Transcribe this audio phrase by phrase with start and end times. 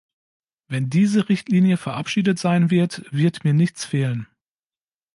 [0.67, 4.25] Wenn diese Richtlinie verabschiedet sein wird, wird mir nichts fehlen.